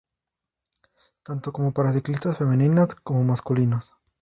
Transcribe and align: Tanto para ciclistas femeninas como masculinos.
Tanto 1.23 1.53
para 1.75 1.93
ciclistas 1.93 2.35
femeninas 2.39 2.95
como 3.03 3.23
masculinos. 3.23 3.93